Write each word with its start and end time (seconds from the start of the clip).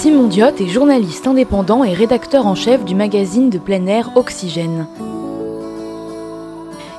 Simon 0.00 0.28
Diot 0.28 0.46
est 0.58 0.66
journaliste 0.66 1.26
indépendant 1.26 1.84
et 1.84 1.92
rédacteur 1.92 2.46
en 2.46 2.54
chef 2.54 2.86
du 2.86 2.94
magazine 2.94 3.50
de 3.50 3.58
plein 3.58 3.84
air 3.84 4.12
Oxygène. 4.14 4.86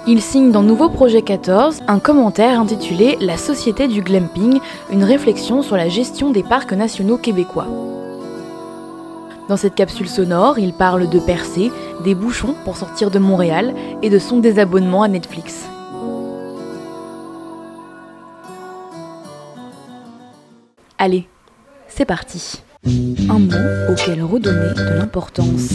Il 0.05 0.21
signe 0.21 0.51
dans 0.51 0.61
Nouveau 0.61 0.87
Projet 0.87 1.23
14 1.23 1.79
un 1.87 1.97
commentaire 1.97 2.59
intitulé 2.59 3.17
La 3.19 3.37
société 3.37 3.87
du 3.87 4.03
glamping, 4.03 4.59
une 4.91 5.03
réflexion 5.03 5.63
sur 5.63 5.77
la 5.77 5.89
gestion 5.89 6.29
des 6.29 6.43
parcs 6.43 6.73
nationaux 6.73 7.17
québécois. 7.17 7.65
Dans 9.49 9.57
cette 9.57 9.73
capsule 9.73 10.07
sonore, 10.07 10.59
il 10.59 10.71
parle 10.71 11.09
de 11.09 11.19
percées, 11.19 11.71
des 12.03 12.13
bouchons 12.13 12.53
pour 12.65 12.77
sortir 12.77 13.09
de 13.09 13.17
Montréal 13.17 13.73
et 14.03 14.11
de 14.11 14.19
son 14.19 14.37
désabonnement 14.37 15.01
à 15.01 15.07
Netflix. 15.07 15.65
Allez, 20.99 21.27
c'est 21.87 22.05
parti. 22.05 22.61
Un 22.83 23.37
mot 23.37 23.91
auquel 23.91 24.23
redonner 24.23 24.73
de 24.73 24.97
l'importance. 24.97 25.71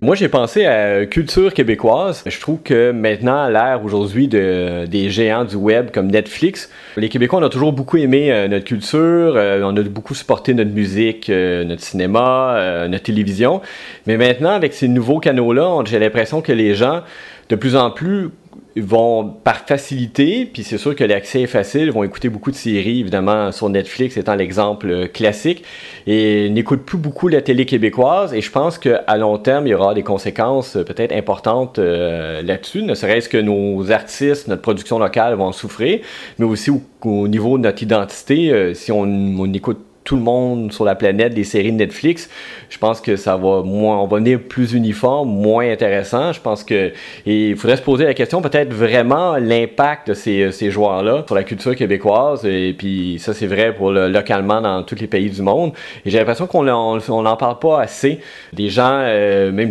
Moi, 0.00 0.14
j'ai 0.14 0.30
pensé 0.30 0.64
à 0.64 1.04
culture 1.04 1.52
québécoise. 1.52 2.22
Je 2.24 2.40
trouve 2.40 2.60
que 2.62 2.90
maintenant, 2.90 3.42
à 3.42 3.50
l'ère 3.50 3.84
aujourd'hui 3.84 4.28
de, 4.28 4.86
des 4.86 5.10
géants 5.10 5.44
du 5.44 5.56
web 5.56 5.90
comme 5.90 6.10
Netflix, 6.10 6.70
les 6.96 7.10
Québécois, 7.10 7.38
on 7.38 7.42
a 7.42 7.50
toujours 7.50 7.74
beaucoup 7.74 7.98
aimé 7.98 8.32
euh, 8.32 8.48
notre 8.48 8.64
culture, 8.64 9.34
euh, 9.36 9.60
on 9.62 9.76
a 9.76 9.82
beaucoup 9.82 10.14
supporté 10.14 10.54
notre 10.54 10.70
musique, 10.70 11.28
euh, 11.28 11.64
notre 11.64 11.82
cinéma, 11.82 12.86
notre 12.88 13.04
télévision. 13.04 13.60
Mais 14.06 14.16
maintenant, 14.16 14.52
avec 14.52 14.72
ces 14.72 14.88
nouveaux 14.88 15.18
canaux-là, 15.18 15.82
j'ai 15.84 15.98
l'impression 15.98 16.40
que 16.40 16.52
les 16.52 16.74
gens, 16.74 17.02
de 17.50 17.56
plus 17.56 17.76
en 17.76 17.90
plus, 17.90 18.30
vont 18.76 19.34
par 19.44 19.66
facilité, 19.66 20.46
puis 20.46 20.62
c'est 20.62 20.78
sûr 20.78 20.94
que 20.94 21.04
l'accès 21.04 21.42
est 21.42 21.46
facile, 21.46 21.90
vont 21.90 22.04
écouter 22.04 22.28
beaucoup 22.28 22.50
de 22.50 22.56
séries, 22.56 23.00
évidemment, 23.00 23.50
sur 23.52 23.68
Netflix 23.68 24.16
étant 24.16 24.34
l'exemple 24.34 24.90
euh, 24.90 25.06
classique, 25.06 25.64
et 26.06 26.48
n'écoutent 26.50 26.84
plus 26.84 26.98
beaucoup 26.98 27.28
la 27.28 27.42
télé 27.42 27.66
québécoise, 27.66 28.32
et 28.32 28.40
je 28.40 28.50
pense 28.50 28.78
qu'à 28.78 29.16
long 29.16 29.38
terme, 29.38 29.66
il 29.66 29.70
y 29.70 29.74
aura 29.74 29.94
des 29.94 30.02
conséquences 30.02 30.76
euh, 30.76 30.84
peut-être 30.84 31.12
importantes 31.12 31.78
euh, 31.78 32.42
là-dessus, 32.42 32.82
ne 32.82 32.94
serait-ce 32.94 33.28
que 33.28 33.38
nos 33.38 33.90
artistes, 33.90 34.48
notre 34.48 34.62
production 34.62 34.98
locale 34.98 35.34
vont 35.34 35.46
en 35.46 35.52
souffrir, 35.52 36.00
mais 36.38 36.46
aussi 36.46 36.70
au, 36.70 37.28
niveau 37.28 37.58
de 37.58 37.62
notre 37.62 37.82
identité, 37.82 38.74
si 38.74 38.92
on, 38.92 39.02
on 39.02 39.52
écoute 39.52 39.78
tout 40.10 40.16
le 40.16 40.22
monde 40.22 40.72
sur 40.72 40.84
la 40.84 40.96
planète 40.96 41.34
des 41.34 41.44
séries 41.44 41.70
de 41.70 41.76
Netflix, 41.76 42.28
je 42.68 42.78
pense 42.78 43.00
que 43.00 43.14
ça 43.14 43.36
va 43.36 43.62
moins, 43.62 44.00
on 44.00 44.08
va 44.08 44.16
venir 44.16 44.40
plus 44.40 44.72
uniforme, 44.72 45.28
moins 45.28 45.70
intéressant. 45.70 46.32
Je 46.32 46.40
pense 46.40 46.64
que 46.64 46.90
il 47.26 47.54
faudrait 47.56 47.76
se 47.76 47.82
poser 47.82 48.06
la 48.06 48.14
question 48.14 48.42
peut-être 48.42 48.72
vraiment 48.72 49.36
l'impact 49.36 50.08
de 50.08 50.14
ces, 50.14 50.50
ces 50.50 50.72
joueurs-là 50.72 51.22
sur 51.26 51.36
la 51.36 51.44
culture 51.44 51.76
québécoise. 51.76 52.44
Et 52.44 52.74
puis 52.76 53.20
ça 53.20 53.34
c'est 53.34 53.46
vrai 53.46 53.72
pour 53.72 53.92
le, 53.92 54.08
localement 54.08 54.60
dans 54.60 54.82
tous 54.82 54.96
les 54.96 55.06
pays 55.06 55.30
du 55.30 55.42
monde. 55.42 55.74
Et 56.04 56.10
j'ai 56.10 56.18
l'impression 56.18 56.48
qu'on 56.48 56.66
on 56.66 57.22
n'en 57.22 57.36
parle 57.36 57.60
pas 57.60 57.80
assez. 57.80 58.18
Des 58.52 58.68
gens, 58.68 59.02
euh, 59.04 59.52
même 59.52 59.70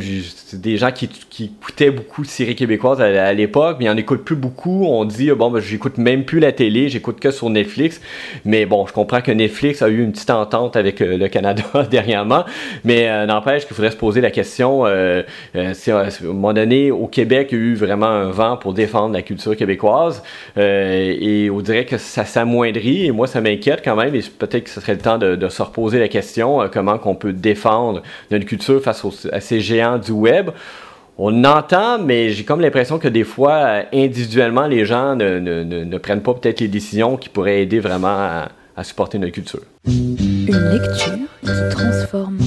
des 0.53 0.77
gens 0.77 0.93
qui, 0.93 1.09
qui 1.09 1.51
écoutaient 1.61 1.91
beaucoup 1.91 2.21
de 2.21 2.27
séries 2.27 2.55
québécoises 2.55 3.01
à, 3.01 3.33
l'époque, 3.33 3.75
mais 3.79 3.85
ils 3.85 3.89
en 3.89 3.97
écoutent 3.97 4.23
plus 4.23 4.37
beaucoup. 4.37 4.85
On 4.85 5.03
dit 5.03 5.31
bon 5.31 5.51
ben 5.51 5.59
j'écoute 5.59 5.97
même 5.97 6.23
plus 6.23 6.39
la 6.39 6.53
télé, 6.53 6.87
j'écoute 6.87 7.19
que 7.19 7.31
sur 7.31 7.49
Netflix. 7.49 7.99
Mais 8.45 8.65
bon, 8.65 8.87
je 8.87 8.93
comprends 8.93 9.19
que 9.19 9.33
Netflix 9.33 9.81
a 9.81 9.89
eu 9.89 10.01
une 10.01 10.13
petite 10.13 10.28
entente 10.29 10.75
avec 10.75 11.01
euh, 11.01 11.17
le 11.17 11.27
Canada 11.27 11.63
dernièrement, 11.89 12.45
mais 12.83 13.09
euh, 13.09 13.25
n'empêche 13.25 13.65
qu'il 13.65 13.75
faudrait 13.75 13.91
se 13.91 13.97
poser 13.97 14.21
la 14.21 14.31
question, 14.31 14.85
euh, 14.85 15.23
si 15.73 15.91
à 15.91 15.99
un 15.99 16.25
moment 16.25 16.53
donné, 16.53 16.91
au 16.91 17.07
Québec, 17.07 17.49
il 17.51 17.57
y 17.57 17.61
a 17.61 17.63
eu 17.63 17.75
vraiment 17.75 18.07
un 18.07 18.29
vent 18.31 18.57
pour 18.57 18.73
défendre 18.73 19.13
la 19.13 19.21
culture 19.21 19.55
québécoise, 19.55 20.23
et 20.57 21.49
on 21.53 21.61
dirait 21.61 21.85
que 21.85 21.97
ça 21.97 22.25
s'amoindrit, 22.25 23.05
et 23.05 23.11
moi 23.11 23.27
ça 23.27 23.41
m'inquiète 23.41 23.81
quand 23.83 23.95
même, 23.95 24.15
et 24.15 24.21
peut-être 24.21 24.65
que 24.65 24.69
ce 24.69 24.81
serait 24.81 24.93
le 24.93 24.99
temps 24.99 25.17
de, 25.17 25.49
se 25.49 25.61
reposer 25.61 25.99
la 25.99 26.07
question, 26.07 26.69
comment 26.71 26.97
qu'on 26.97 27.15
peut 27.15 27.33
défendre 27.33 28.03
notre 28.31 28.45
culture 28.45 28.81
face 28.81 29.05
à 29.31 29.39
ces 29.39 29.61
géants 29.61 29.97
du 29.97 30.11
web. 30.11 30.51
On 31.17 31.43
entend, 31.43 31.99
mais 31.99 32.29
j'ai 32.29 32.45
comme 32.45 32.61
l'impression 32.61 32.97
que 32.97 33.09
des 33.09 33.25
fois, 33.25 33.81
individuellement, 33.93 34.67
les 34.67 34.85
gens 34.85 35.15
ne, 35.17 35.97
prennent 35.97 36.21
pas 36.21 36.33
peut-être 36.33 36.61
les 36.61 36.69
décisions 36.69 37.17
qui 37.17 37.27
pourraient 37.27 37.61
aider 37.61 37.79
vraiment 37.79 38.07
à, 38.07 38.47
à 38.79 38.83
supporter 38.85 39.19
notre 39.19 39.33
culture. 39.33 39.59
Une 39.85 40.47
lecture 40.47 41.27
qui 41.41 41.51
transforme. 41.69 42.37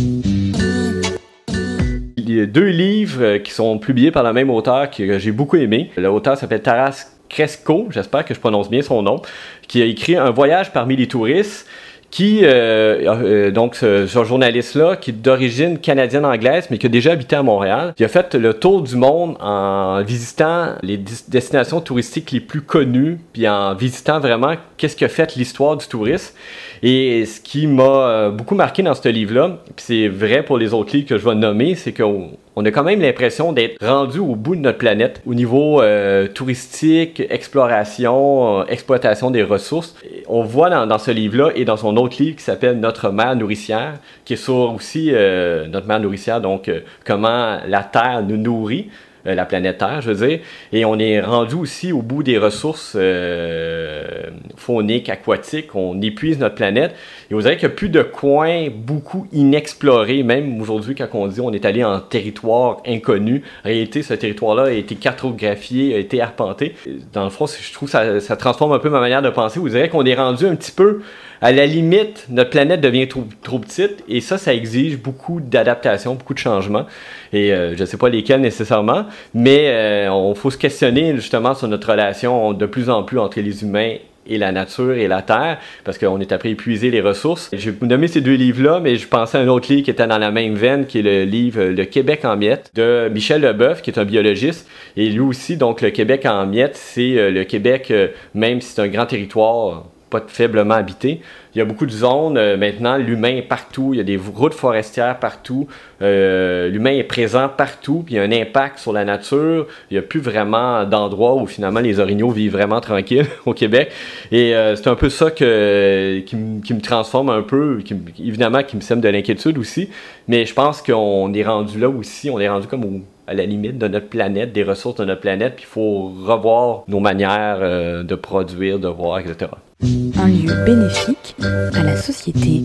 Il 2.16 2.34
y 2.34 2.40
a 2.40 2.46
deux 2.46 2.68
livres 2.68 3.22
euh, 3.22 3.38
qui 3.38 3.52
sont 3.52 3.78
publiés 3.78 4.10
par 4.10 4.22
le 4.22 4.32
même 4.32 4.48
auteur 4.48 4.90
que 4.90 5.18
j'ai 5.18 5.30
beaucoup 5.30 5.56
aimé. 5.56 5.90
L'auteur 5.98 6.38
s'appelle 6.38 6.62
Taras 6.62 7.18
Cresco, 7.28 7.88
j'espère 7.90 8.24
que 8.24 8.32
je 8.32 8.40
prononce 8.40 8.70
bien 8.70 8.80
son 8.80 9.02
nom, 9.02 9.20
qui 9.68 9.82
a 9.82 9.84
écrit 9.84 10.16
Un 10.16 10.30
voyage 10.30 10.72
parmi 10.72 10.96
les 10.96 11.06
touristes 11.06 11.66
qui, 12.12 12.40
euh, 12.42 13.00
euh, 13.06 13.50
donc 13.50 13.74
ce, 13.74 14.06
journaliste-là, 14.06 14.96
qui 14.96 15.10
est 15.10 15.14
d'origine 15.14 15.78
canadienne-anglaise, 15.78 16.68
mais 16.70 16.76
qui 16.76 16.84
a 16.84 16.90
déjà 16.90 17.12
habité 17.12 17.36
à 17.36 17.42
Montréal, 17.42 17.94
il 17.98 18.04
a 18.04 18.08
fait 18.08 18.34
le 18.34 18.52
tour 18.52 18.82
du 18.82 18.96
monde 18.96 19.34
en 19.40 20.02
visitant 20.02 20.74
les 20.82 20.98
destinations 20.98 21.80
touristiques 21.80 22.30
les 22.30 22.40
plus 22.40 22.60
connues, 22.60 23.18
puis 23.32 23.48
en 23.48 23.74
visitant 23.74 24.20
vraiment 24.20 24.54
qu'est-ce 24.76 24.94
qui 24.94 25.06
a 25.06 25.08
fait 25.08 25.34
l'histoire 25.36 25.78
du 25.78 25.86
tourisme. 25.86 26.34
Et 26.82 27.24
ce 27.24 27.40
qui 27.40 27.66
m'a 27.66 27.82
euh, 27.82 28.30
beaucoup 28.30 28.56
marqué 28.56 28.82
dans 28.82 28.94
ce 28.94 29.08
livre-là, 29.08 29.58
puis 29.74 29.84
c'est 29.86 30.08
vrai 30.08 30.42
pour 30.42 30.58
les 30.58 30.74
autres 30.74 30.94
livres 30.94 31.08
que 31.08 31.16
je 31.16 31.24
vais 31.26 31.34
nommer, 31.34 31.76
c'est 31.76 31.92
qu'on 31.92 32.32
on 32.56 32.64
a 32.64 32.70
quand 32.70 32.84
même 32.84 33.00
l'impression 33.00 33.52
d'être 33.52 33.84
rendu 33.84 34.18
au 34.18 34.34
bout 34.34 34.56
de 34.56 34.60
notre 34.60 34.78
planète 34.78 35.22
au 35.26 35.34
niveau 35.34 35.80
euh, 35.80 36.28
touristique, 36.28 37.22
exploration, 37.30 38.60
euh, 38.60 38.64
exploitation 38.68 39.30
des 39.30 39.42
ressources. 39.42 39.94
On 40.28 40.42
voit 40.42 40.68
dans, 40.70 40.98
ce 40.98 41.10
livre-là 41.10 41.52
et 41.54 41.64
dans 41.64 41.76
son 41.76 41.96
autre 41.96 42.22
livre 42.22 42.36
qui 42.36 42.44
s'appelle 42.44 42.78
Notre 42.78 43.10
mère 43.10 43.36
nourricière, 43.36 43.94
qui 44.24 44.34
est 44.34 44.36
sur 44.36 44.74
aussi 44.74 45.12
notre 45.12 45.86
mère 45.86 46.00
nourricière, 46.00 46.40
donc 46.40 46.70
comment 47.04 47.58
la 47.66 47.82
Terre 47.82 48.22
nous 48.26 48.36
nourrit. 48.36 48.88
Euh, 49.26 49.34
la 49.34 49.44
planète 49.44 49.78
Terre, 49.78 50.00
je 50.00 50.10
veux 50.10 50.26
dire. 50.26 50.40
Et 50.72 50.84
on 50.84 50.98
est 50.98 51.20
rendu 51.20 51.54
aussi 51.54 51.92
au 51.92 52.02
bout 52.02 52.22
des 52.22 52.38
ressources 52.38 52.94
euh, 52.96 54.30
fauniques, 54.56 55.08
aquatiques. 55.08 55.74
On 55.74 56.00
épuise 56.00 56.38
notre 56.38 56.56
planète. 56.56 56.94
Et 57.30 57.34
vous 57.34 57.42
savez 57.42 57.56
qu'il 57.56 57.68
n'y 57.68 57.72
a 57.72 57.76
plus 57.76 57.88
de 57.88 58.02
coins 58.02 58.68
beaucoup 58.74 59.26
inexplorés, 59.32 60.22
même 60.22 60.60
aujourd'hui, 60.60 60.94
quand 60.94 61.08
on 61.12 61.26
dit 61.28 61.40
on 61.40 61.52
est 61.52 61.64
allé 61.64 61.84
en 61.84 62.00
territoire 62.00 62.82
inconnu. 62.86 63.42
En 63.64 63.68
réalité, 63.68 64.02
ce 64.02 64.14
territoire-là 64.14 64.64
a 64.64 64.70
été 64.72 64.96
cartographié, 64.96 65.94
a 65.94 65.98
été 65.98 66.20
arpenté. 66.20 66.74
Dans 67.12 67.24
le 67.24 67.30
fond, 67.30 67.46
je 67.46 67.72
trouve 67.72 67.90
que 67.90 68.20
ça, 68.20 68.36
transforme 68.36 68.72
un 68.72 68.78
peu 68.78 68.90
ma 68.90 69.00
manière 69.00 69.22
de 69.22 69.30
penser. 69.30 69.60
Vous 69.60 69.68
direz 69.68 69.88
qu'on 69.88 70.04
est 70.04 70.14
rendu 70.14 70.46
un 70.46 70.56
petit 70.56 70.72
peu 70.72 71.00
à 71.42 71.50
la 71.50 71.66
limite, 71.66 72.26
notre 72.30 72.50
planète 72.50 72.80
devient 72.80 73.08
trop, 73.08 73.24
trop 73.42 73.58
petite 73.58 74.04
et 74.08 74.20
ça, 74.20 74.38
ça 74.38 74.54
exige 74.54 74.96
beaucoup 74.96 75.40
d'adaptation, 75.40 76.14
beaucoup 76.14 76.34
de 76.34 76.38
changements. 76.38 76.86
Et 77.32 77.52
euh, 77.52 77.74
je 77.76 77.80
ne 77.80 77.84
sais 77.84 77.96
pas 77.96 78.08
lesquels 78.08 78.40
nécessairement, 78.40 79.06
mais 79.34 79.64
euh, 79.66 80.12
on 80.12 80.36
faut 80.36 80.52
se 80.52 80.56
questionner 80.56 81.16
justement 81.16 81.54
sur 81.54 81.66
notre 81.66 81.90
relation 81.90 82.52
de 82.52 82.64
plus 82.64 82.88
en 82.88 83.02
plus 83.02 83.18
entre 83.18 83.40
les 83.40 83.64
humains 83.64 83.96
et 84.24 84.38
la 84.38 84.52
nature 84.52 84.92
et 84.92 85.08
la 85.08 85.20
terre, 85.20 85.58
parce 85.82 85.98
qu'on 85.98 86.20
est 86.20 86.30
après 86.30 86.50
épuiser 86.50 86.92
les 86.92 87.00
ressources. 87.00 87.50
Vous 87.80 87.86
nommer 87.88 88.06
ces 88.06 88.20
deux 88.20 88.34
livres-là, 88.34 88.78
mais 88.78 88.94
je 88.94 89.08
pensais 89.08 89.36
à 89.36 89.40
un 89.40 89.48
autre 89.48 89.68
livre 89.68 89.82
qui 89.82 89.90
était 89.90 90.06
dans 90.06 90.18
la 90.18 90.30
même 90.30 90.54
veine, 90.54 90.86
qui 90.86 91.00
est 91.00 91.02
le 91.02 91.24
livre 91.24 91.60
Le 91.60 91.84
Québec 91.86 92.24
en 92.24 92.36
miettes 92.36 92.70
de 92.76 93.10
Michel 93.12 93.42
Leboeuf, 93.42 93.82
qui 93.82 93.90
est 93.90 93.98
un 93.98 94.04
biologiste. 94.04 94.68
Et 94.96 95.08
lui 95.08 95.18
aussi, 95.18 95.56
donc, 95.56 95.80
le 95.80 95.90
Québec 95.90 96.24
en 96.24 96.46
miettes, 96.46 96.76
c'est 96.76 97.18
euh, 97.18 97.32
le 97.32 97.42
Québec, 97.42 97.92
même 98.32 98.60
si 98.60 98.74
c'est 98.74 98.82
un 98.82 98.86
grand 98.86 99.06
territoire, 99.06 99.86
pas 100.12 100.22
faiblement 100.28 100.74
habité. 100.74 101.22
Il 101.54 101.58
y 101.58 101.60
a 101.60 101.64
beaucoup 101.64 101.86
de 101.86 101.90
zones. 101.90 102.36
Euh, 102.36 102.56
maintenant, 102.56 102.96
l'humain 102.96 103.36
est 103.36 103.48
partout. 103.48 103.90
Il 103.94 103.96
y 103.96 104.00
a 104.00 104.04
des 104.04 104.16
routes 104.16 104.54
forestières 104.54 105.18
partout. 105.18 105.66
Euh, 106.02 106.68
l'humain 106.68 106.92
est 106.92 107.04
présent 107.04 107.48
partout. 107.48 108.02
Puis 108.04 108.14
il 108.14 108.18
y 108.18 108.20
a 108.20 108.22
un 108.22 108.32
impact 108.32 108.78
sur 108.78 108.92
la 108.92 109.04
nature. 109.04 109.66
Il 109.90 109.94
n'y 109.94 109.98
a 109.98 110.02
plus 110.02 110.20
vraiment 110.20 110.84
d'endroits 110.84 111.34
où 111.34 111.46
finalement 111.46 111.80
les 111.80 111.98
orignaux 111.98 112.30
vivent 112.30 112.52
vraiment 112.52 112.80
tranquilles 112.80 113.26
au 113.46 113.54
Québec. 113.54 113.90
Et 114.30 114.54
euh, 114.54 114.76
c'est 114.76 114.88
un 114.88 114.94
peu 114.94 115.08
ça 115.08 115.30
que, 115.30 116.20
qui, 116.20 116.36
me 116.36 116.80
transforme 116.80 117.30
un 117.30 117.42
peu. 117.42 117.80
Évidemment, 118.18 118.62
qui 118.62 118.76
me 118.76 118.82
sème 118.82 119.00
de 119.00 119.08
l'inquiétude 119.08 119.58
aussi. 119.58 119.88
Mais 120.28 120.46
je 120.46 120.54
pense 120.54 120.82
qu'on 120.82 121.32
est 121.32 121.44
rendu 121.44 121.78
là 121.78 121.88
aussi. 121.88 122.30
On 122.30 122.38
est 122.38 122.48
rendu 122.48 122.66
comme 122.66 123.02
à 123.26 123.34
la 123.34 123.46
limite 123.46 123.78
de 123.78 123.88
notre 123.88 124.08
planète, 124.08 124.52
des 124.52 124.64
ressources 124.64 124.96
de 124.96 125.04
notre 125.04 125.20
planète, 125.20 125.54
puis 125.56 125.64
il 125.64 125.72
faut 125.72 126.12
revoir 126.24 126.82
nos 126.88 127.00
manières 127.00 127.60
de 128.04 128.14
produire, 128.14 128.78
de 128.78 128.88
voir, 128.88 129.18
etc 129.20 129.48
un 129.84 130.28
lieu 130.28 130.64
bénéfique 130.64 131.34
à 131.74 131.82
la 131.82 131.96
société. 131.96 132.62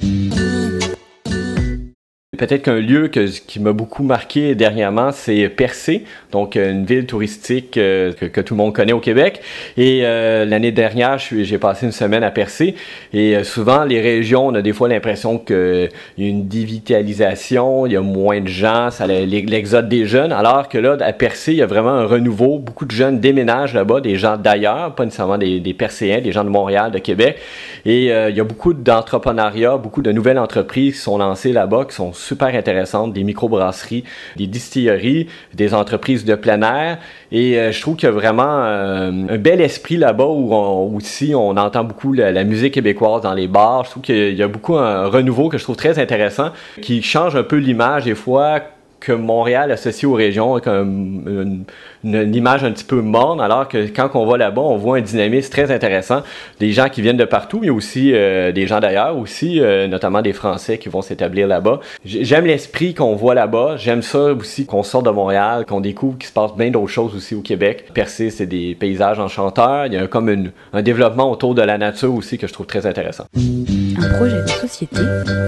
Peut-être 2.38 2.64
qu'un 2.64 2.80
lieu 2.80 3.08
qui 3.08 3.60
m'a 3.60 3.72
beaucoup 3.72 4.04
marqué 4.04 4.56
dernièrement, 4.56 5.12
c'est 5.12 5.50
Percé, 5.50 6.06
donc 6.32 6.56
une 6.56 6.86
ville 6.86 7.06
touristique 7.06 7.72
que, 7.72 8.42
tout 8.42 8.54
le 8.54 8.58
monde 8.58 8.74
connaît 8.74 8.94
au 8.94 9.00
Québec. 9.00 9.42
Et 9.78 10.02
l'année 10.02 10.72
dernière, 10.72 11.18
j'ai 11.18 11.58
passé 11.58 11.86
une 11.86 11.92
semaine 11.92 12.24
à 12.24 12.32
Percé. 12.32 12.76
Et 13.14 13.44
souvent, 13.44 13.84
les 13.84 14.02
régions, 14.02 14.48
on 14.48 14.56
a 14.56 14.62
des 14.62 14.74
fois 14.74 14.88
l'impression 14.88 15.38
qu'il 15.38 15.90
y 16.18 16.26
a 16.26 16.28
une 16.28 16.48
dévitalisation, 16.48 17.86
il 17.86 17.94
y 17.94 17.96
a 17.96 18.02
moins 18.02 18.42
de 18.42 18.48
gens, 18.48 18.90
l'exode 19.08 19.90
des 19.90 20.06
jeunes, 20.06 20.32
alors 20.32 20.70
que 20.70 20.78
là, 20.78 20.98
à 21.00 21.14
Percé, 21.14 21.54
il 21.54 21.58
y 21.58 21.62
a 21.62 21.66
vraiment 21.66 21.92
un 21.92 22.06
renouveau. 22.06 22.60
Beaucoup 22.60 22.86
de 22.86 22.92
jeunes 22.92 23.20
déménagent 23.20 23.74
là-bas, 23.74 24.02
des 24.02 24.16
gens 24.16 24.38
d'ailleurs, 24.38 24.96
pas 24.96 25.06
nécessairement 25.06 25.38
des, 25.38 25.74
Percéens, 25.78 26.22
des 26.22 26.32
gens 26.32 26.44
de 26.44 26.50
Montréal, 26.50 26.92
de 26.92 27.00
Québec. 27.00 27.38
Et 27.86 28.12
euh, 28.12 28.30
il 28.30 28.36
y 28.36 28.40
a 28.40 28.44
beaucoup 28.44 28.74
d'entrepreneuriat, 28.74 29.78
beaucoup 29.78 30.02
de 30.02 30.12
nouvelles 30.12 30.40
entreprises 30.40 30.96
qui 30.96 31.02
sont 31.02 31.18
lancées 31.18 31.52
là-bas, 31.52 31.86
qui 31.90 31.96
sont 31.96 32.14
super 32.28 32.48
intéressantes, 32.48 33.14
des 33.14 33.24
microbrasseries, 33.24 34.04
des 34.36 34.48
distilleries, 34.48 35.28
des 35.54 35.74
entreprises 35.74 36.26
de 36.26 36.36
plein 36.36 36.62
air. 36.62 37.00
Et 37.32 37.58
euh, 37.58 37.72
je 37.72 37.82
trouve 37.82 37.96
qu'il 37.96 38.08
y 38.08 38.12
a 38.12 38.16
vraiment 38.16 38.64
euh, 38.64 39.12
un 39.30 39.38
bel 39.38 39.62
esprit 39.62 39.98
là-bas 39.98 40.28
où 40.28 40.96
aussi 40.96 41.34
on 41.36 41.52
entend 41.58 41.84
beaucoup 41.84 42.14
la, 42.14 42.44
musique 42.44 42.74
québécoise 42.76 43.22
dans 43.22 43.34
les 43.34 43.48
bars. 43.48 43.86
Je 43.86 43.92
trouve 43.92 44.04
qu'il 44.04 44.36
y 44.36 44.44
a 44.44 44.48
beaucoup 44.48 44.76
un 44.76 45.08
renouveau 45.08 45.50
que 45.50 45.58
je 45.58 45.64
trouve 45.64 45.76
très 45.76 46.00
intéressant, 46.00 46.52
qui 46.82 47.02
change 47.02 47.36
un 47.36 47.44
peu 47.44 47.58
l'image 47.58 48.06
des 48.06 48.16
fois 48.16 48.62
que 49.00 49.12
Montréal 49.12 49.72
associe 49.72 50.06
aux 50.06 50.14
régions 50.14 50.60
comme 50.60 51.66
une, 52.04 52.36
image 52.36 52.64
un 52.64 52.72
petit 52.72 52.84
peu 52.84 53.02
morne, 53.02 53.42
alors 53.42 53.68
que 53.68 53.88
quand 53.88 54.10
on 54.16 54.26
va 54.26 54.38
là-bas, 54.38 54.62
on 54.62 54.78
voit 54.78 54.98
un 54.98 55.02
dynamisme 55.02 55.52
très 55.52 55.72
intéressant. 55.72 56.22
Des 56.60 56.72
gens 56.72 56.90
qui 56.90 57.02
viennent 57.02 57.18
de 57.18 57.26
partout, 57.26 57.60
mais 57.62 57.70
aussi 57.70 58.12
euh, 58.14 58.52
des 58.52 58.68
gens 58.68 58.80
d'ailleurs, 58.80 59.18
aussi 59.18 59.60
euh, 59.60 59.88
notamment 59.88 60.22
des 60.22 60.34
Français 60.34 60.78
qui 60.78 60.90
vont 60.90 61.02
s'établir 61.02 61.48
là-bas. 61.48 61.80
J'aime 62.06 62.46
l'esprit 62.46 62.94
qu'on 62.94 63.16
voit 63.16 63.36
là-bas. 63.36 63.76
J'aime 63.78 64.02
ça 64.02 64.34
aussi 64.34 64.66
qu'on 64.66 64.84
sort 64.84 65.04
de 65.04 65.10
Montréal, 65.10 65.66
qu'on 65.66 65.82
découvre 65.82 66.18
qu'il 66.18 66.28
se 66.28 66.34
passe 66.34 66.56
bien 66.56 66.70
d'autres 66.72 66.88
choses 66.88 67.16
aussi 67.16 67.36
au 67.36 67.42
Québec. 67.42 67.86
Percé, 67.94 68.30
c'est 68.30 68.46
des 68.46 68.76
paysages 68.76 69.20
enchanteurs. 69.20 69.88
Il 69.88 69.94
y 69.94 69.98
a 69.98 70.08
comme 70.08 70.52
un 70.74 70.82
développement 70.82 71.32
autour 71.32 71.56
de 71.56 71.62
la 71.62 71.78
nature 71.78 72.14
aussi 72.14 72.38
que 72.38 72.48
je 72.48 72.54
trouve 72.54 72.68
très 72.68 72.86
intéressant. 72.86 73.26
Un 73.36 74.10
projet 74.18 74.42
de 74.42 74.48
société 74.48 75.02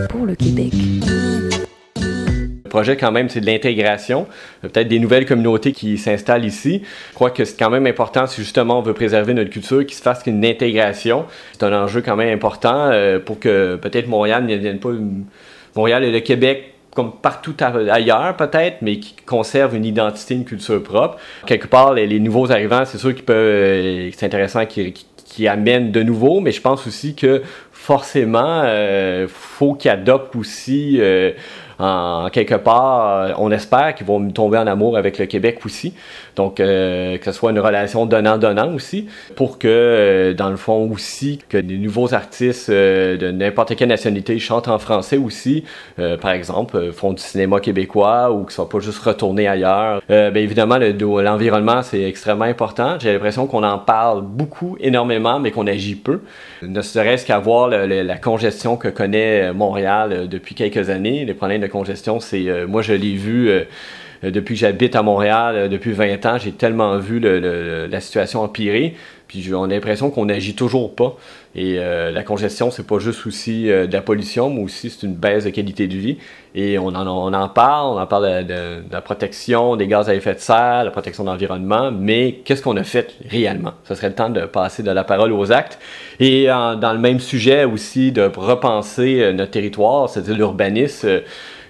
pour 0.10 0.25
le 0.25 0.36
Québec. 0.36 0.74
Projet, 2.79 2.95
quand 2.95 3.11
même, 3.11 3.27
c'est 3.27 3.41
de 3.41 3.45
l'intégration, 3.45 4.25
peut-être 4.61 4.87
des 4.87 4.99
nouvelles 4.99 5.25
communautés 5.25 5.73
qui 5.73 5.97
s'installent 5.97 6.45
ici. 6.45 6.81
Je 7.09 7.13
crois 7.13 7.29
que 7.29 7.43
c'est 7.43 7.59
quand 7.59 7.69
même 7.69 7.85
important, 7.85 8.25
si 8.25 8.39
justement 8.39 8.79
on 8.79 8.81
veut 8.81 8.93
préserver 8.93 9.33
notre 9.33 9.49
culture, 9.49 9.85
qu'il 9.85 9.97
se 9.97 10.01
fasse 10.01 10.23
une 10.27 10.45
intégration. 10.45 11.25
C'est 11.51 11.63
un 11.63 11.73
enjeu 11.73 12.01
quand 12.01 12.15
même 12.15 12.33
important 12.33 12.89
euh, 12.89 13.19
pour 13.19 13.37
que 13.37 13.75
peut-être 13.75 14.07
Montréal 14.07 14.45
ne 14.45 14.55
vienne 14.55 14.79
pas. 14.79 14.91
Montréal 15.75 16.05
et 16.05 16.11
le 16.13 16.21
Québec 16.21 16.73
comme 16.95 17.11
partout 17.11 17.53
ailleurs 17.59 18.37
peut-être, 18.37 18.77
mais 18.81 18.97
qui 18.99 19.13
conserve 19.25 19.75
une 19.75 19.83
identité, 19.83 20.35
une 20.35 20.45
culture 20.45 20.81
propre. 20.81 21.17
Quelque 21.47 21.67
part, 21.67 21.93
les, 21.93 22.19
nouveaux 22.21 22.49
arrivants, 22.49 22.85
c'est 22.85 22.97
sûr 22.97 23.13
qu'ils 23.13 23.25
peuvent, 23.25 23.35
euh, 23.35 24.09
c'est 24.13 24.25
intéressant 24.25 24.65
qu'ils 24.65 24.93
qui 25.29 25.47
amènent 25.47 25.91
de 25.91 26.01
nouveau, 26.01 26.39
mais 26.39 26.51
je 26.51 26.59
pense 26.59 26.87
aussi 26.87 27.15
que 27.15 27.43
forcément, 27.79 28.61
euh, 28.65 29.27
faut 29.29 29.73
qu'ils 29.73 29.89
adoptent 29.89 30.35
aussi 30.35 30.97
euh, 30.99 31.31
en, 31.79 32.27
quelque 32.29 32.55
part, 32.55 33.09
euh, 33.09 33.31
on 33.37 33.51
espère 33.51 33.95
qu'ils 33.95 34.05
vont 34.05 34.29
tomber 34.31 34.57
en 34.57 34.67
amour 34.67 34.97
avec 34.97 35.17
le 35.17 35.25
Québec 35.25 35.59
aussi. 35.65 35.93
Donc, 36.35 36.59
euh, 36.59 37.17
que 37.17 37.25
ce 37.25 37.31
soit 37.31 37.51
une 37.51 37.59
relation 37.59 38.05
donnant-donnant 38.05 38.73
aussi, 38.73 39.07
pour 39.35 39.57
que, 39.57 40.35
dans 40.37 40.49
le 40.49 40.57
fond 40.57 40.91
aussi, 40.91 41.39
que 41.47 41.57
des 41.57 41.77
nouveaux 41.77 42.13
artistes 42.13 42.69
de 42.69 43.31
n'importe 43.31 43.75
quelle 43.77 43.89
nationalité 43.89 44.37
chantent 44.39 44.67
en 44.67 44.77
français 44.77 45.17
aussi, 45.17 45.63
par 46.21 46.31
exemple, 46.31 46.91
font 46.91 47.13
du 47.13 47.21
cinéma 47.21 47.59
québécois 47.59 48.31
ou 48.31 48.39
qu'ils 48.39 48.47
ne 48.47 48.51
soient 48.51 48.69
pas 48.69 48.79
juste 48.79 48.99
retournés 48.99 49.47
ailleurs. 49.47 50.01
bien 50.07 50.33
évidemment, 50.35 50.77
l'environnement, 50.77 51.81
c'est 51.81 52.03
extrêmement 52.03 52.45
important. 52.45 52.97
J'ai 52.99 53.13
l'impression 53.13 53.47
qu'on 53.47 53.63
en 53.63 53.79
parle 53.79 54.21
beaucoup, 54.21 54.77
énormément, 54.79 55.39
mais 55.39 55.51
qu'on 55.51 55.67
agit 55.67 55.95
peu. 55.95 56.21
Ne 56.61 56.81
serait-ce 56.81 57.25
la 57.69 58.18
congestion 58.18 58.77
que 58.77 58.88
connaît 58.88 59.54
Montréal 59.54 60.27
depuis 60.27 60.56
quelques 60.56 60.89
années, 60.89 61.25
les 61.25 61.33
problèmes 61.33 61.62
de 61.62 61.68
congestion, 61.68 62.19
c'est 62.19 62.48
euh, 62.48 62.68
moi 62.68 62.81
je 62.81 62.94
l'ai 62.94 63.16
vu 63.16 63.50
euh, 63.50 63.63
depuis 64.24 64.56
que 64.56 64.60
j'habite 64.60 64.95
à 64.95 65.04
Montréal, 65.04 65.56
euh, 65.56 65.68
depuis 65.68 65.92
20 65.92 66.25
ans, 66.25 66.38
j'ai 66.38 66.51
tellement 66.51 66.98
vu 66.98 67.19
la 67.19 68.01
situation 68.01 68.42
empirer. 68.42 68.95
Puis 69.27 69.54
on 69.54 69.63
a 69.63 69.68
l'impression 69.68 70.10
qu'on 70.10 70.25
n'agit 70.25 70.56
toujours 70.56 70.95
pas. 70.95 71.16
Et 71.56 71.75
la 71.75 72.24
congestion, 72.24 72.71
c'est 72.71 72.86
pas 72.86 72.98
juste 72.98 73.27
aussi 73.27 73.66
de 73.66 73.92
la 73.92 74.01
pollution, 74.01 74.50
mais 74.50 74.63
aussi 74.63 74.89
c'est 74.89 75.06
une 75.06 75.13
baisse 75.13 75.44
de 75.44 75.51
qualité 75.51 75.88
de 75.88 75.95
vie. 75.95 76.18
Et 76.56 76.80
on 76.80 76.88
en 76.88 77.50
parle, 77.50 77.98
on 77.98 78.01
en 78.01 78.07
parle 78.07 78.45
de, 78.45 78.81
la 78.92 79.01
protection 79.01 79.75
des 79.75 79.86
gaz 79.86 80.10
à 80.10 80.16
effet 80.16 80.33
de 80.33 80.39
serre, 80.39 80.83
la 80.83 80.89
protection 80.89 81.24
de 81.24 81.30
l'environnement, 81.30 81.92
mais 81.92 82.39
qu'est-ce 82.44 82.63
qu'on 82.63 82.77
a 82.77 82.83
fait 82.83 83.15
réellement? 83.30 83.74
Ce 83.83 83.94
serait 83.94 84.10
le 84.10 84.15
temps 84.15 84.31
de 84.31 84.42
passer 84.42 84.81
de 84.81 84.92
la 84.92 85.04
parole 85.04 85.31
aux 85.31 85.51
actes. 85.51 85.77
Et 86.19 86.48
dans 86.48 86.94
le 86.94 87.00
même 87.00 87.19
sujet 87.19 87.65
aussi, 87.65 88.12
de 88.12 88.31
repenser 88.36 89.31
notre 89.33 89.51
territoire, 89.51 90.10
c'est-à-dire 90.10 90.36
l'urbanisme. 90.36 91.22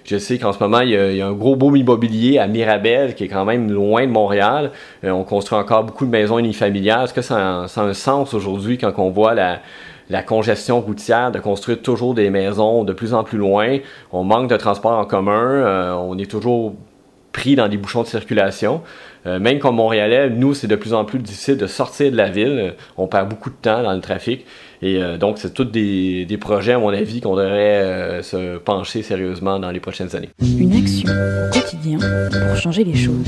Je 0.04 0.16
sais 0.16 0.38
qu'en 0.38 0.52
ce 0.52 0.58
moment, 0.58 0.80
il 0.80 0.90
y, 0.90 1.20
a, 1.20 1.26
un 1.26 1.32
gros 1.32 1.56
beau 1.56 1.74
immobilier 1.74 2.38
à 2.38 2.46
Mirabel, 2.46 3.14
qui 3.14 3.24
est 3.24 3.28
quand 3.28 3.44
même 3.44 3.70
loin 3.70 4.06
de 4.06 4.10
Montréal. 4.10 4.72
Euh, 5.04 5.10
on 5.10 5.24
construit 5.24 5.58
encore 5.58 5.84
beaucoup 5.84 6.06
de 6.06 6.10
maisons 6.10 6.38
unifamiliales. 6.38 7.04
Est-ce 7.04 7.14
que 7.14 7.22
ça 7.22 7.64
a, 7.64 7.80
un 7.80 7.94
sens 7.94 8.34
aujourd'hui 8.34 8.78
quand 8.78 8.92
on 8.98 9.10
voit 9.10 9.34
la, 9.34 9.60
congestion 10.22 10.80
routière 10.80 11.30
de 11.30 11.38
construire 11.38 11.82
toujours 11.82 12.14
des 12.14 12.30
maisons 12.30 12.84
de 12.84 12.92
plus 12.92 13.14
en 13.14 13.24
plus 13.24 13.38
loin? 13.38 13.78
On 14.12 14.24
manque 14.24 14.50
de 14.50 14.56
transport 14.56 14.98
en 14.98 15.04
commun. 15.04 15.32
Euh, 15.32 15.92
on 15.92 16.18
est 16.18 16.30
toujours 16.30 16.74
pris 17.40 17.56
dans 17.56 17.68
des 17.68 17.78
bouchons 17.78 18.02
de 18.02 18.06
circulation. 18.06 18.82
Euh, 19.26 19.38
même 19.38 19.58
comme 19.58 19.76
Montréalais, 19.76 20.28
nous, 20.28 20.52
c'est 20.54 20.66
de 20.66 20.76
plus 20.76 20.92
en 20.92 21.04
plus 21.04 21.18
difficile 21.18 21.56
de 21.56 21.66
sortir 21.66 22.10
de 22.12 22.16
la 22.16 22.28
ville. 22.28 22.74
On 22.98 23.06
perd 23.06 23.28
beaucoup 23.28 23.48
de 23.48 23.54
temps 23.54 23.82
dans 23.82 23.92
le 23.92 24.00
trafic. 24.00 24.44
Et 24.82 25.02
euh, 25.02 25.16
donc, 25.16 25.38
c'est 25.38 25.54
tous 25.54 25.64
des, 25.64 26.26
des, 26.26 26.36
projets, 26.38 26.72
à 26.72 26.78
mon 26.78 26.90
avis, 26.90 27.20
qu'on 27.20 27.36
devrait 27.36 27.82
euh, 27.82 28.22
se 28.22 28.58
pencher 28.58 29.02
sérieusement 29.02 29.58
dans 29.58 29.70
les 29.70 29.80
prochaines 29.80 30.14
années. 30.14 30.30
Une 30.42 30.72
action 30.72 31.08
au 31.10 31.52
quotidien 31.52 31.98
pour 31.98 32.56
changer 32.56 32.84
les 32.84 32.94
choses 32.94 33.26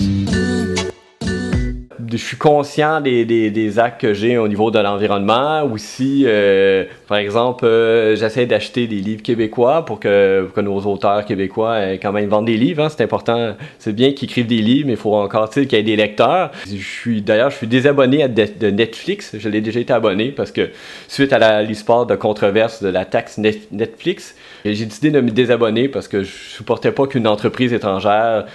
je 2.13 2.17
suis 2.19 2.37
conscient 2.37 3.01
des, 3.01 3.25
des, 3.25 3.51
des 3.51 3.79
actes 3.79 4.01
que 4.01 4.15
j'ai 4.15 4.39
au 4.39 4.49
niveau 4.49 4.71
de 4.71 4.79
l'environnement. 4.79 5.63
Aussi, 5.65 6.25
euh, 6.27 6.85
par 7.09 7.19
exemple, 7.19 7.65
euh, 7.65 8.17
j'essaie 8.17 8.47
d'acheter 8.47 8.87
des 8.87 8.97
livres 8.97 9.23
québécois 9.23 9.85
pour 9.85 9.99
que, 10.01 10.49
que, 10.55 10.61
nos 10.61 10.81
auteurs 10.81 11.25
québécois 11.25 11.97
quand 12.01 12.13
même 12.13 12.29
vendent 12.29 12.47
des 12.47 12.57
livres. 12.57 12.85
Hein. 12.85 12.89
C'est 12.89 13.03
important. 13.03 13.55
C'est 13.79 13.95
bien 13.95 14.13
qu'ils 14.13 14.29
écrivent 14.29 14.47
des 14.47 14.63
livres, 14.63 14.87
mais 14.87 14.95
il 14.95 14.99
faut 14.99 15.15
encore 15.15 15.51
qu'il 15.51 15.71
y 15.71 15.75
ait 15.75 15.83
des 15.83 15.97
lecteurs. 15.97 16.51
Je 16.67 16.77
suis 16.77 17.23
d'ailleurs, 17.23 17.51
je 17.51 17.57
suis 17.57 17.67
désabonné 17.67 18.29
de, 18.29 18.71
Netflix. 18.71 19.37
Je 19.39 19.49
l'ai 19.49 19.61
déjà 19.61 19.81
été 19.81 19.93
abonné 19.93 20.31
parce 20.31 20.53
que 20.53 20.71
suite 21.09 21.33
à 21.33 21.63
l'histoire 21.63 22.07
de 22.07 22.15
controverse 22.15 22.83
de 22.83 22.89
la 22.89 23.05
taxe 23.05 23.39
Netflix, 23.39 24.35
j'ai 24.65 24.87
décidé 24.87 25.11
de 25.11 25.21
me 25.21 25.31
désabonner 25.31 25.89
parce 25.89 26.09
que 26.09 26.23
je 26.23 26.31
supportais 26.31 26.93
pas 26.93 27.07
qu'une 27.07 27.27
entreprise 27.27 27.73
étrangère 27.73 28.47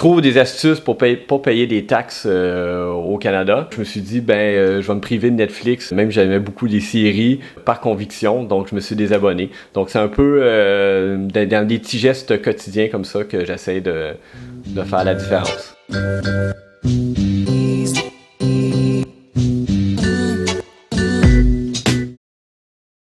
trouve 0.00 0.22
des 0.22 0.38
astuces 0.38 0.80
pour 0.80 0.96
pas 0.96 1.08
payer 1.42 1.66
des 1.66 1.84
taxes 1.84 2.24
euh, 2.24 2.90
au 2.90 3.18
Canada. 3.18 3.68
Je 3.70 3.80
me 3.80 3.84
suis 3.84 4.00
dit, 4.00 4.22
ben, 4.22 4.34
euh, 4.34 4.80
je 4.80 4.88
vais 4.88 4.94
me 4.94 5.00
priver 5.00 5.30
de 5.30 5.36
Netflix, 5.36 5.92
même 5.92 6.10
j'aimais 6.10 6.38
beaucoup 6.38 6.68
des 6.68 6.80
séries 6.80 7.40
par 7.66 7.80
conviction, 7.80 8.42
donc 8.42 8.68
je 8.70 8.74
me 8.74 8.80
suis 8.80 8.96
désabonné. 8.96 9.50
Donc 9.74 9.90
c'est 9.90 9.98
un 9.98 10.08
peu 10.08 10.40
euh, 10.42 11.18
dans, 11.28 11.66
des 11.66 11.78
petits 11.78 11.98
gestes 11.98 12.40
quotidiens 12.40 12.88
comme 12.88 13.04
ça 13.04 13.24
que 13.24 13.44
j'essaie 13.44 13.82
de, 13.82 14.14
de 14.68 14.82
faire 14.84 15.04
la 15.04 15.14
différence. 15.14 15.76